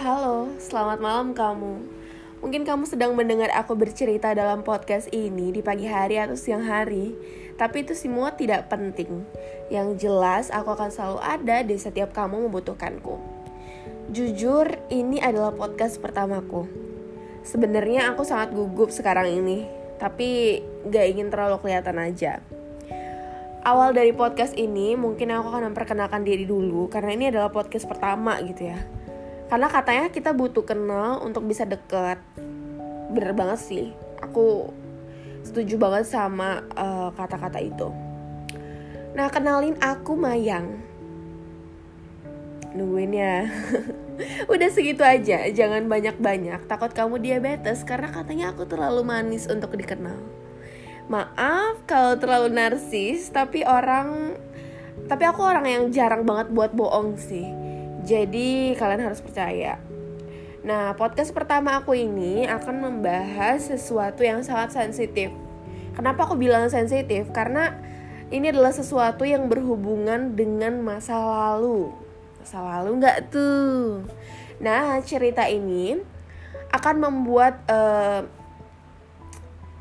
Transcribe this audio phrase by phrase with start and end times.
[0.00, 1.76] Halo, selamat malam kamu.
[2.40, 7.12] Mungkin kamu sedang mendengar aku bercerita dalam podcast ini di pagi hari atau siang hari,
[7.60, 9.28] tapi itu semua tidak penting.
[9.68, 13.20] Yang jelas, aku akan selalu ada di setiap kamu membutuhkanku.
[14.08, 16.64] Jujur, ini adalah podcast pertamaku.
[17.44, 19.68] Sebenarnya aku sangat gugup sekarang ini,
[20.00, 22.40] tapi gak ingin terlalu kelihatan aja.
[23.68, 28.40] Awal dari podcast ini mungkin aku akan memperkenalkan diri dulu karena ini adalah podcast pertama
[28.40, 28.80] gitu ya
[29.50, 32.22] karena katanya kita butuh kenal untuk bisa deket.
[33.10, 33.90] Bener banget sih.
[34.22, 34.70] Aku
[35.42, 37.88] setuju banget sama eh, kata-kata uh, itu.
[39.18, 40.78] Nah kenalin aku Mayang.
[42.78, 43.50] Nungguin ya.
[44.54, 45.42] Udah segitu aja.
[45.50, 46.70] Jangan banyak-banyak.
[46.70, 50.22] Takut kamu diabetes karena katanya aku terlalu manis untuk dikenal.
[51.10, 54.38] Maaf kalau terlalu narsis tapi orang
[55.10, 57.69] tapi aku orang yang jarang banget buat bohong sih
[58.04, 59.80] jadi kalian harus percaya.
[60.60, 65.32] Nah, podcast pertama aku ini akan membahas sesuatu yang sangat sensitif.
[65.96, 67.32] Kenapa aku bilang sensitif?
[67.32, 67.72] Karena
[68.28, 71.90] ini adalah sesuatu yang berhubungan dengan masa lalu.
[72.38, 74.04] Masa lalu nggak tuh?
[74.60, 75.96] Nah, cerita ini
[76.70, 78.28] akan membuat uh,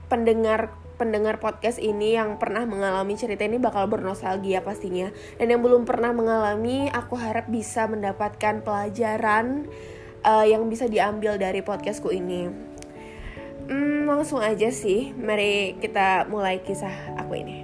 [0.10, 5.08] pendengar pendengar podcast ini yang pernah mengalami cerita ini bakal bernostalgia pastinya.
[5.40, 9.72] Dan yang belum pernah mengalami, aku harap bisa mendapatkan pelajaran
[10.28, 12.52] uh, yang bisa diambil dari podcastku ini.
[13.72, 17.64] Hmm, langsung aja sih, mari kita mulai kisah aku ini.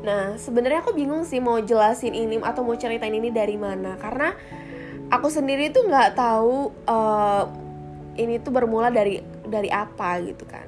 [0.00, 4.32] Nah, sebenarnya aku bingung sih mau jelasin ini atau mau ceritain ini dari mana, karena
[5.12, 7.44] aku sendiri tuh nggak tahu uh,
[8.16, 10.66] ini tuh bermula dari dari apa gitu kan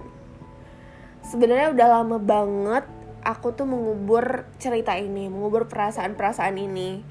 [1.26, 2.86] sebenarnya udah lama banget
[3.26, 7.02] aku tuh mengubur cerita ini, mengubur perasaan-perasaan ini.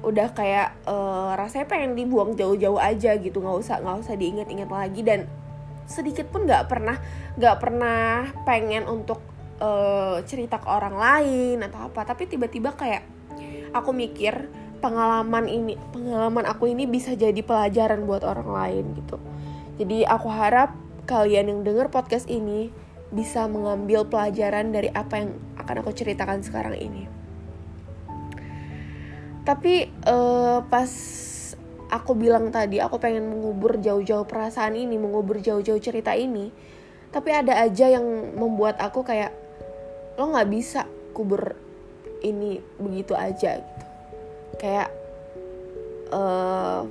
[0.00, 5.04] Udah kayak uh, rasanya pengen dibuang jauh-jauh aja gitu, nggak usah nggak usah diingat-ingat lagi
[5.04, 5.28] dan
[5.84, 6.96] sedikit pun nggak pernah
[7.36, 9.20] nggak pernah pengen untuk
[9.60, 12.08] uh, cerita ke orang lain atau apa.
[12.08, 13.04] Tapi tiba-tiba kayak
[13.76, 14.48] aku mikir
[14.80, 19.20] pengalaman ini pengalaman aku ini bisa jadi pelajaran buat orang lain gitu.
[19.76, 20.72] Jadi aku harap
[21.04, 22.72] kalian yang denger podcast ini
[23.10, 27.10] bisa mengambil pelajaran dari apa yang akan aku ceritakan sekarang ini.
[29.42, 30.90] Tapi uh, pas
[31.90, 36.54] aku bilang tadi aku pengen mengubur jauh-jauh perasaan ini, mengubur jauh-jauh cerita ini,
[37.10, 38.06] tapi ada aja yang
[38.38, 39.34] membuat aku kayak
[40.14, 41.58] lo nggak bisa kubur
[42.22, 43.86] ini begitu aja gitu.
[44.60, 44.94] Kayak
[46.14, 46.86] uh,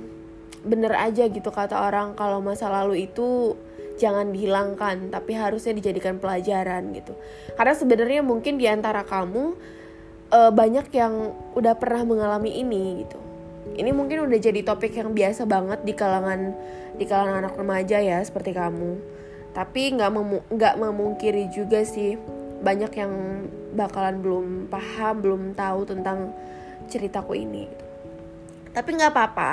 [0.60, 3.56] bener aja gitu kata orang kalau masa lalu itu
[4.00, 7.12] jangan dihilangkan tapi harusnya dijadikan pelajaran gitu.
[7.52, 9.60] Karena sebenarnya mungkin di antara kamu
[10.32, 13.20] uh, banyak yang udah pernah mengalami ini gitu.
[13.76, 16.56] Ini mungkin udah jadi topik yang biasa banget di kalangan
[16.96, 18.96] di kalangan anak remaja ya seperti kamu.
[19.52, 22.16] Tapi nggak memu memungkiri juga sih
[22.64, 23.12] banyak yang
[23.76, 26.32] bakalan belum paham belum tahu tentang
[26.88, 27.68] ceritaku ini.
[28.72, 29.50] Tapi nggak apa-apa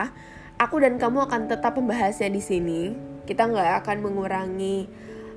[0.58, 2.82] aku dan kamu akan tetap membahasnya di sini
[3.28, 4.88] kita nggak akan mengurangi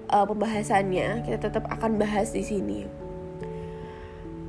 [0.08, 1.26] uh, pembahasannya.
[1.26, 2.86] Kita tetap akan bahas di sini.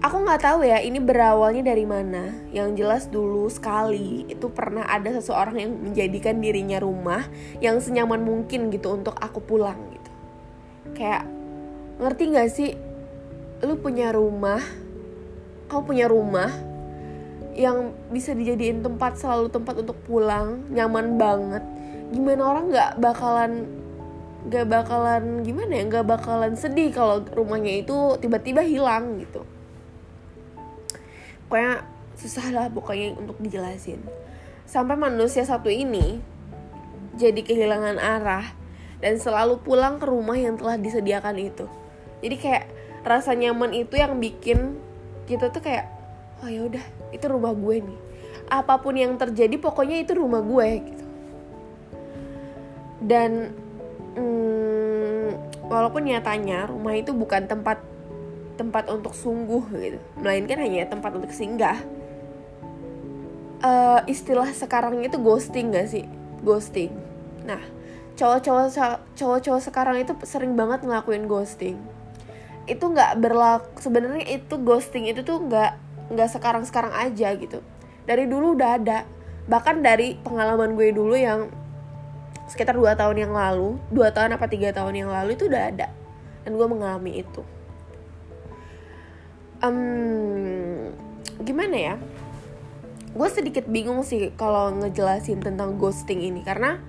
[0.02, 2.34] Aku nggak tahu ya ini berawalnya dari mana.
[2.54, 7.26] Yang jelas dulu sekali itu pernah ada seseorang yang menjadikan dirinya rumah
[7.62, 10.12] yang senyaman mungkin gitu untuk aku pulang gitu.
[10.98, 11.26] Kayak
[12.02, 12.72] ngerti gak sih?
[13.62, 14.62] Lu punya rumah
[15.72, 16.52] kau punya rumah
[17.56, 21.64] yang bisa dijadiin tempat selalu tempat untuk pulang nyaman banget
[22.12, 23.52] gimana orang nggak bakalan
[24.42, 29.48] nggak bakalan gimana ya nggak bakalan sedih kalau rumahnya itu tiba-tiba hilang gitu.
[31.48, 31.88] Pokoknya
[32.20, 34.04] susah lah pokoknya untuk dijelasin.
[34.68, 36.20] Sampai manusia satu ini
[37.16, 38.46] jadi kehilangan arah
[39.00, 41.66] dan selalu pulang ke rumah yang telah disediakan itu.
[42.20, 42.66] Jadi kayak
[43.08, 44.78] rasa nyaman itu yang bikin
[45.30, 45.88] kita tuh kayak
[46.42, 48.00] oh ya udah itu rumah gue nih.
[48.52, 51.01] Apa pun yang terjadi pokoknya itu rumah gue gitu
[53.02, 53.58] dan
[54.14, 55.34] hmm,
[55.66, 57.82] walaupun nyatanya rumah itu bukan tempat
[58.60, 60.00] tempat untuk sungguh gitu.
[60.22, 61.82] Melainkan hanya tempat untuk singgah.
[63.62, 66.06] Uh, istilah sekarang itu ghosting gak sih?
[66.46, 66.94] Ghosting.
[67.46, 67.62] Nah
[68.18, 68.70] cowok-cowok
[69.18, 71.82] cowok-cowok sekarang itu sering banget ngelakuin ghosting.
[72.70, 75.74] Itu nggak berlaku sebenarnya itu ghosting itu tuh nggak
[76.14, 77.66] nggak sekarang sekarang aja gitu.
[78.06, 79.10] Dari dulu udah ada.
[79.50, 81.50] Bahkan dari pengalaman gue dulu yang
[82.52, 85.88] sekitar dua tahun yang lalu dua tahun apa tiga tahun yang lalu itu udah ada.
[86.44, 87.42] Dan gue mengalami itu.
[89.64, 90.92] Um,
[91.40, 91.96] gimana ya?
[93.16, 96.82] Gue sedikit bingung sih kalau ngejelasin tentang ghosting ini karena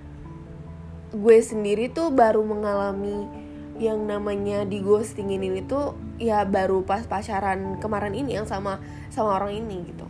[1.13, 3.29] gue sendiri tuh baru mengalami
[3.77, 8.81] yang namanya di ghosting ini tuh ya baru pas pacaran kemarin ini yang sama
[9.13, 10.07] sama orang ini gitu.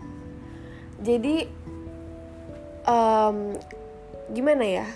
[1.03, 1.37] Jadi
[2.87, 3.57] um,
[4.31, 4.87] gimana ya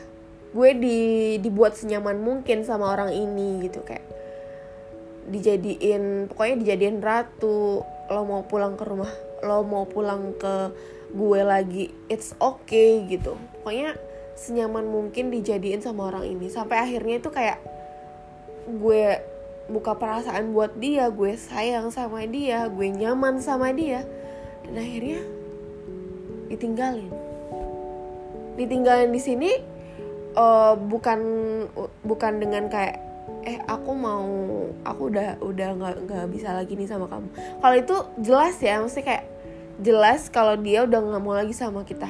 [0.55, 0.99] gue di
[1.43, 4.05] dibuat senyaman mungkin sama orang ini gitu kayak
[5.27, 9.11] dijadiin pokoknya dijadiin ratu lo mau pulang ke rumah
[9.43, 10.71] lo mau pulang ke
[11.13, 13.39] gue lagi it's okay gitu.
[13.61, 13.95] Pokoknya
[14.35, 16.51] senyaman mungkin dijadiin sama orang ini.
[16.51, 17.59] Sampai akhirnya itu kayak
[18.67, 19.23] gue
[19.67, 24.07] buka perasaan buat dia gue sayang sama dia gue nyaman sama dia
[24.67, 25.23] dan akhirnya
[26.51, 27.13] ditinggalin.
[28.57, 29.51] Ditinggalin di sini
[30.37, 31.21] uh, bukan
[32.05, 33.03] bukan dengan kayak
[33.43, 34.27] eh aku mau
[34.87, 37.29] aku udah udah nggak nggak bisa lagi nih sama kamu.
[37.35, 39.25] Kalau itu jelas ya mesti kayak
[39.83, 42.09] jelas kalau dia udah nggak mau lagi sama kita.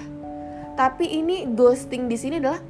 [0.76, 2.60] Tapi ini ghosting di sini adalah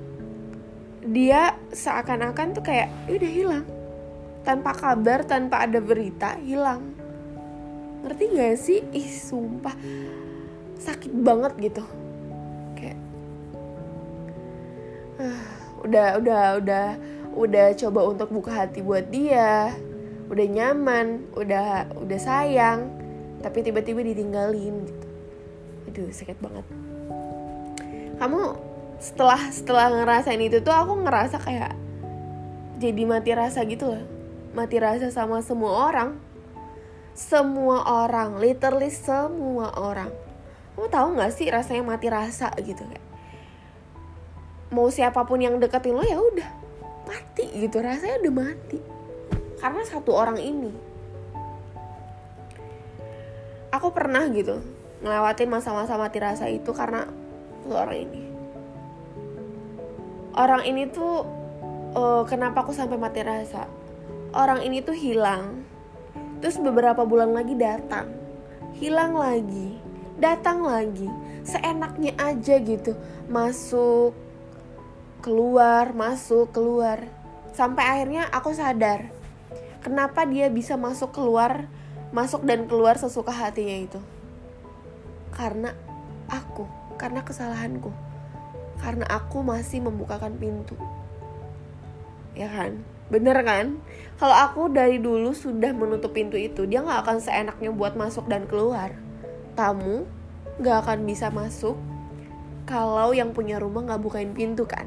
[1.07, 3.67] dia seakan-akan tuh kayak ya udah hilang.
[4.47, 6.95] Tanpa kabar tanpa ada berita hilang.
[8.07, 8.79] Ngerti gak sih?
[8.95, 9.75] Ih sumpah.
[10.79, 12.06] Sakit banget gitu
[15.87, 16.87] udah udah udah
[17.37, 19.73] udah coba untuk buka hati buat dia.
[20.27, 22.91] Udah nyaman udah udah sayang
[23.45, 25.07] tapi tiba-tiba ditinggalin gitu.
[25.87, 26.67] Aduh sakit banget.
[28.17, 28.41] Kamu
[28.99, 31.77] setelah setelah ngerasain itu tuh aku ngerasa kayak
[32.83, 34.05] jadi mati rasa gitu loh.
[34.57, 36.19] Mati rasa sama semua orang.
[37.17, 40.11] Semua orang literally semua orang.
[40.75, 43.06] Kamu tahu nggak sih rasanya mati rasa gitu kayak
[44.71, 46.51] mau siapa pun yang deketin lo ya udah.
[47.07, 48.79] Mati gitu rasanya udah mati.
[49.63, 50.73] Karena satu orang ini.
[53.71, 54.59] Aku pernah gitu
[55.05, 57.05] ngelewatin masa-masa mati rasa itu karena
[57.69, 58.23] orang ini.
[60.37, 61.25] Orang ini tuh
[61.97, 63.69] uh, kenapa aku sampai mati rasa?
[64.37, 65.65] Orang ini tuh hilang.
[66.45, 68.13] Terus beberapa bulan lagi datang.
[68.77, 69.81] Hilang lagi.
[70.21, 71.09] Datang lagi.
[71.41, 72.93] Seenaknya aja gitu.
[73.33, 74.13] Masuk
[75.27, 77.03] keluar masuk keluar.
[77.51, 79.11] Sampai akhirnya aku sadar
[79.83, 81.67] kenapa dia bisa masuk keluar
[82.15, 83.99] masuk dan keluar sesuka hatinya itu.
[85.35, 85.75] Karena
[86.31, 87.91] aku karena kesalahanku.
[88.79, 90.79] Karena aku masih membukakan pintu.
[92.39, 92.87] Ya kan?
[93.11, 93.83] Bener kan?
[94.23, 98.47] Kalau aku dari dulu sudah menutup pintu itu dia nggak akan seenaknya buat masuk dan
[98.47, 98.95] keluar.
[99.59, 100.07] Tamu
[100.63, 101.75] nggak akan bisa masuk
[102.63, 104.87] kalau yang punya rumah nggak bukain pintu kan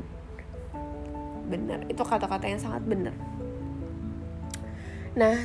[1.50, 1.84] bener.
[1.90, 3.16] Itu kata-kata yang sangat bener.
[5.18, 5.36] Nah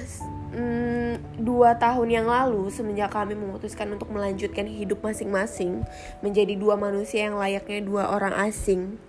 [0.52, 5.82] hmm, dua tahun yang lalu semenjak kami memutuskan untuk melanjutkan hidup masing-masing
[6.20, 9.00] menjadi dua manusia yang layaknya dua orang asing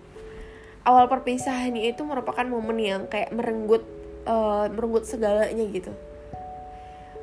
[0.86, 3.84] awal perpisahannya itu merupakan momen yang kayak merenggut
[4.30, 5.92] uh, merenggut segalanya gitu.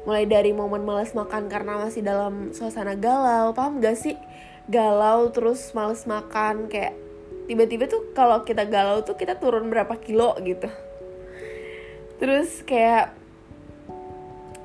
[0.02, 4.18] Mulai dari momen males makan karena masih dalam suasana galau paham gak sih?
[4.66, 6.98] Galau terus males makan kayak
[7.52, 10.72] tiba-tiba tuh kalau kita galau tuh kita turun berapa kilo gitu.
[12.16, 13.12] Terus kayak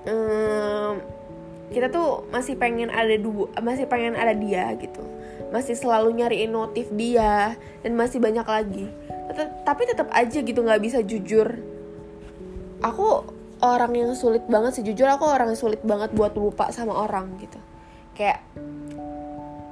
[0.07, 1.03] um,
[1.67, 5.03] kita tuh masih pengen ada dua masih pengen ada dia gitu.
[5.51, 8.87] Masih selalu nyariin notif dia dan masih banyak lagi.
[9.67, 11.59] Tapi tetap aja gitu nggak bisa jujur.
[12.87, 13.27] Aku
[13.59, 17.35] orang yang sulit banget sih jujur aku orang yang sulit banget buat lupa sama orang
[17.43, 17.59] gitu.
[18.15, 18.47] Kayak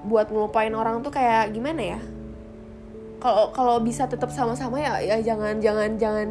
[0.04, 2.00] buat ngelupain orang tuh kayak gimana ya
[3.26, 6.28] kalau kalau bisa tetap sama-sama ya ya jangan jangan jangan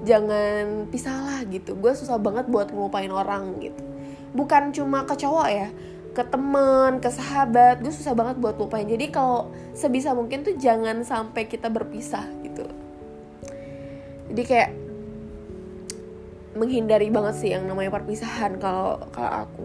[0.00, 1.76] jangan pisah lah gitu.
[1.76, 3.84] Gue susah banget buat ngelupain orang gitu.
[4.32, 5.68] Bukan cuma ke cowok ya
[6.16, 8.88] ke temen ke sahabat gue susah banget buat lupain.
[8.88, 12.64] Jadi kalau sebisa mungkin tuh jangan sampai kita berpisah gitu.
[14.32, 14.70] Jadi kayak
[16.56, 19.64] menghindari banget sih yang namanya perpisahan kalau kalau aku.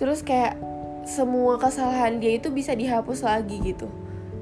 [0.00, 0.56] Terus kayak
[1.04, 3.84] semua kesalahan dia itu bisa dihapus lagi gitu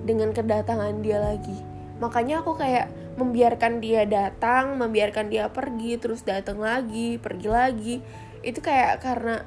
[0.02, 1.56] dengan kedatangan dia lagi.
[2.02, 7.96] Makanya aku kayak membiarkan dia datang membiarkan dia pergi terus datang lagi pergi lagi.
[8.42, 9.44] Itu kayak karena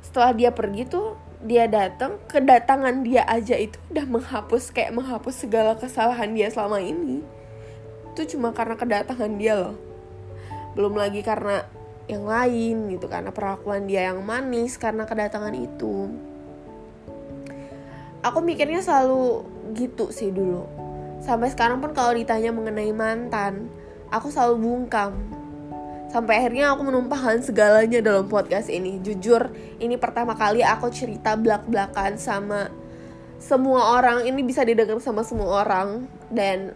[0.00, 5.78] setelah dia pergi tuh dia datang kedatangan dia aja itu udah menghapus kayak menghapus segala
[5.78, 7.22] kesalahan dia selama ini.
[8.14, 9.76] Itu cuma karena kedatangan dia loh.
[10.74, 11.66] Belum lagi karena
[12.08, 16.08] yang lain gitu karena perlakuan dia yang manis karena kedatangan itu.
[18.24, 20.64] Aku mikirnya selalu gitu sih dulu.
[21.18, 23.68] Sampai sekarang pun kalau ditanya mengenai mantan
[24.08, 25.14] aku selalu bungkam.
[26.08, 28.96] Sampai akhirnya aku menumpahkan segalanya dalam podcast ini.
[29.04, 32.72] Jujur ini pertama kali aku cerita belak-belakan sama
[33.36, 34.24] semua orang.
[34.24, 36.08] Ini bisa didengar sama semua orang.
[36.32, 36.72] Dan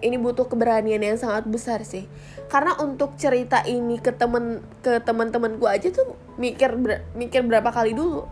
[0.00, 2.08] ini butuh keberanian yang sangat besar sih.
[2.48, 7.92] Karena untuk cerita ini ke temen ke teman-temanku aja tuh mikir ber, mikir berapa kali
[7.92, 8.24] dulu.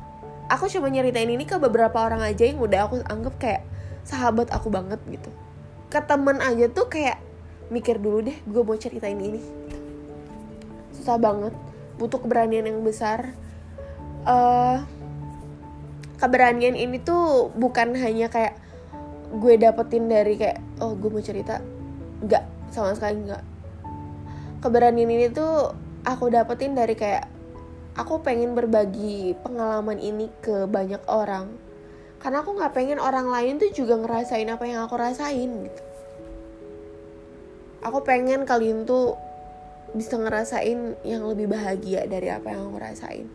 [0.49, 3.62] Aku cuma nyeritain ini ke beberapa orang aja yang udah aku anggap kayak
[4.04, 5.30] sahabat aku banget gitu.
[5.88, 7.18] Ke temen aja tuh kayak
[7.73, 9.40] mikir dulu deh gue mau ceritain ini.
[10.92, 11.56] Susah banget
[11.96, 13.32] butuh keberanian yang besar.
[14.25, 14.80] Uh,
[16.20, 18.56] keberanian ini tuh bukan hanya kayak
[19.34, 21.61] gue dapetin dari kayak oh gue mau cerita.
[22.20, 23.44] Nggak sama sekali nggak.
[24.61, 25.73] Keberanian ini tuh
[26.04, 27.28] aku dapetin dari kayak
[27.96, 31.52] aku pengen berbagi pengalaman ini ke banyak orang
[32.25, 35.83] karena aku nggak pengen orang lain tuh juga ngerasain apa yang aku rasain gitu
[37.85, 39.21] aku pengen kalian tuh
[39.95, 43.31] bisa ngerasain yang lebih bahagia dari apa yang aku rasain.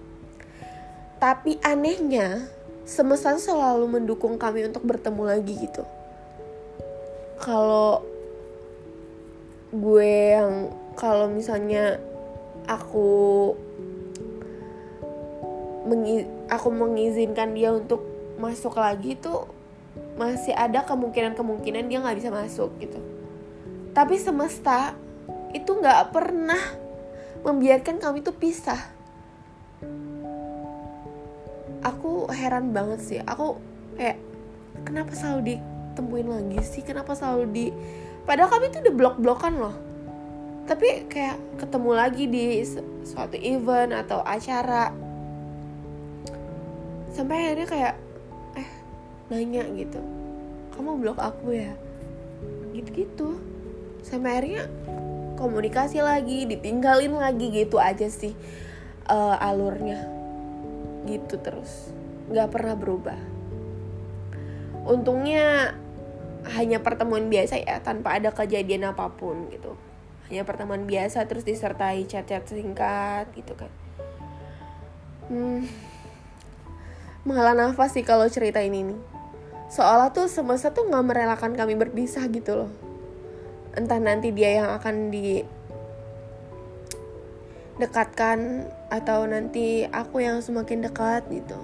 [1.21, 2.49] Tapi anehnya,
[2.83, 5.87] semesta selalu mendukung kami untuk bertemu lagi gitu.
[7.39, 8.03] Kalau
[9.71, 12.01] gue yang kalau misalnya
[12.67, 13.53] aku
[15.87, 18.03] mengi aku mengizinkan dia untuk
[18.39, 19.51] masuk lagi tuh
[20.15, 22.99] masih ada kemungkinan-kemungkinan dia nggak bisa masuk gitu.
[23.91, 24.95] Tapi semesta
[25.51, 26.61] itu nggak pernah
[27.43, 28.79] membiarkan kami tuh pisah.
[31.83, 33.19] Aku heran banget sih.
[33.23, 33.59] Aku
[33.95, 34.19] kayak
[34.83, 36.83] kenapa selalu ditemuin lagi sih?
[36.83, 37.65] Kenapa selalu di
[38.23, 39.75] padahal kami tuh udah blok-blokan loh.
[40.67, 42.61] Tapi kayak ketemu lagi di
[43.07, 44.93] suatu event atau acara.
[47.09, 47.95] Sampai akhirnya kayak
[49.29, 50.01] nanya gitu.
[50.73, 51.73] Kamu blok aku ya?
[52.73, 53.37] Gitu-gitu.
[54.01, 54.65] Sampai akhirnya
[55.37, 58.33] komunikasi lagi ditinggalin lagi gitu aja sih
[59.07, 60.09] uh, alurnya.
[61.05, 61.93] Gitu terus.
[62.33, 63.19] Nggak pernah berubah.
[64.89, 65.77] Untungnya
[66.57, 69.77] hanya pertemuan biasa ya tanpa ada kejadian apa pun gitu.
[70.29, 73.69] Hanya pertemuan biasa terus disertai chat-chat singkat gitu kan.
[75.29, 75.69] Hmm,
[77.21, 79.08] menghela nafas sih kalau cerita ini nih
[79.69, 82.71] seolah tuh semesta tuh nggak merelakan kami berpisah gitu loh
[83.77, 85.45] entah nanti dia yang akan di
[87.79, 91.55] dekatkan atau nanti aku yang semakin dekat gitu.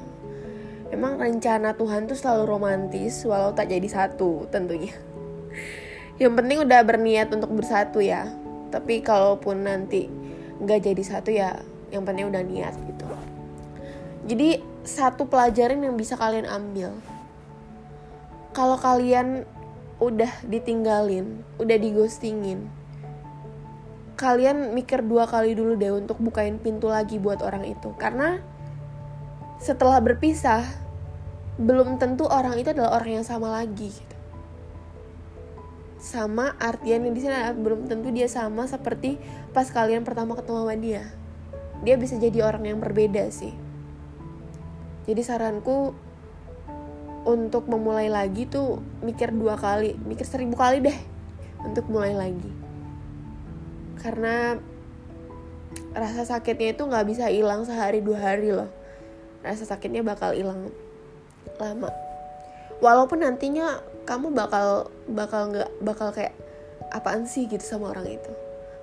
[0.88, 4.96] Emang rencana Tuhan tuh selalu romantis walau tak jadi satu tentunya.
[6.22, 8.32] Yang penting udah berniat untuk bersatu ya.
[8.72, 10.08] Tapi kalaupun nanti
[10.64, 11.60] nggak jadi satu ya,
[11.92, 13.08] yang penting udah niat gitu.
[14.24, 16.96] Jadi satu pelajaran yang bisa kalian ambil.
[18.56, 19.44] Kalau kalian
[20.00, 22.72] udah ditinggalin, udah digostingin,
[24.16, 27.92] kalian mikir dua kali dulu deh untuk bukain pintu lagi buat orang itu.
[28.00, 28.40] Karena
[29.60, 30.64] setelah berpisah,
[31.60, 33.92] belum tentu orang itu adalah orang yang sama lagi.
[33.92, 34.16] Gitu.
[36.00, 39.20] Sama artian yang di sini belum tentu dia sama seperti
[39.52, 41.04] pas kalian pertama ketemu sama dia.
[41.84, 43.52] Dia bisa jadi orang yang berbeda sih.
[45.06, 46.05] Jadi saranku
[47.26, 50.98] untuk memulai lagi tuh mikir dua kali mikir seribu kali deh
[51.66, 52.52] untuk mulai lagi.
[53.98, 54.62] Karena
[55.98, 58.70] rasa sakitnya itu nggak bisa hilang sehari dua hari loh.
[59.42, 60.70] Rasa sakitnya bakal hilang
[61.58, 61.90] lama.
[62.78, 66.38] Walaupun nantinya kamu bakal bakal nggak bakal kayak
[66.94, 67.50] apaan sih?
[67.50, 68.32] gitu sama orang itu.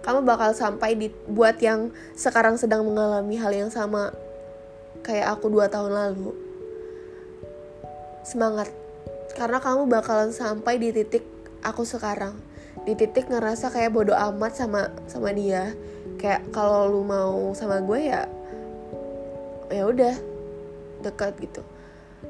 [0.02, 4.10] Kamu bakal sampai di buat yang sekarang sedang mengalami hal yang sama
[5.06, 6.41] kayak aku dua tahun lalu
[8.22, 8.70] semangat.
[9.34, 11.26] Karena kamu bakalan sampai di titik
[11.62, 12.38] aku sekarang.
[12.86, 15.74] Di titik ngerasa kayak bodoh amat sama sama dia.
[16.18, 18.26] Kayak kalau lu mau sama gue ya
[19.72, 20.14] ya udah
[21.02, 21.62] dekat gitu.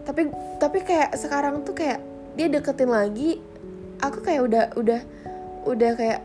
[0.08, 2.00] Tapi tapi kayak sekarang tuh kayak
[2.32, 3.42] dia deketin lagi
[4.00, 5.00] aku kayak udah udah
[5.68, 6.20] udah kayak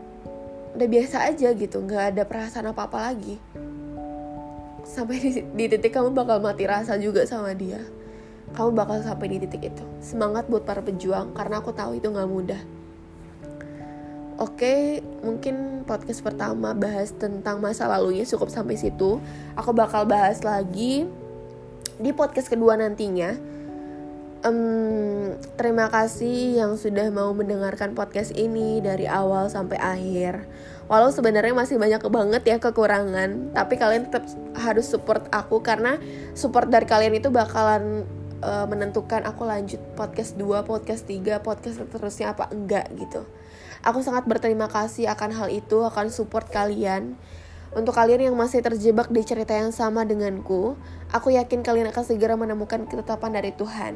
[0.78, 1.84] udah biasa aja gitu.
[1.84, 3.36] Nggak ada perasaan apa apa lagi.
[4.88, 7.97] Sampai di, di titik kamu bakal mati rasa juga sama dia
[8.54, 9.84] kamu bakal sampai di titik itu.
[10.00, 12.60] Semangat buat para pejuang karena aku tahu itu nggak mudah.
[14.38, 19.18] Oke, mungkin podcast pertama bahas tentang masa lalunya cukup sampai situ.
[19.58, 21.10] Aku bakal bahas lagi
[21.98, 23.34] di podcast kedua nantinya.
[24.46, 30.46] Um, terima kasih yang sudah mau mendengarkan podcast ini dari awal sampai akhir.
[30.86, 34.22] Walau sebenarnya masih banyak banget ya kekurangan, tapi kalian tetap
[34.54, 35.98] harus support aku karena
[36.38, 38.06] support dari kalian itu bakalan
[38.42, 43.26] uh, menentukan aku lanjut podcast 2, podcast 3, podcast seterusnya apa enggak gitu.
[43.86, 47.14] Aku sangat berterima kasih akan hal itu, akan support kalian.
[47.68, 50.74] Untuk kalian yang masih terjebak di cerita yang sama denganku,
[51.12, 53.94] aku yakin kalian akan segera menemukan ketetapan dari Tuhan.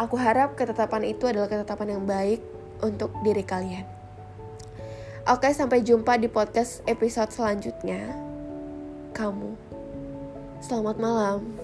[0.00, 2.42] Aku harap ketetapan itu adalah ketetapan yang baik
[2.82, 3.86] untuk diri kalian.
[5.24, 8.12] Oke, sampai jumpa di podcast episode selanjutnya.
[9.14, 9.54] Kamu,
[10.60, 11.63] selamat malam.